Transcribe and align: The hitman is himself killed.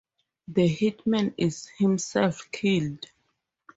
The 0.47 0.67
hitman 0.67 1.35
is 1.37 1.67
himself 1.77 2.49
killed. 2.51 3.05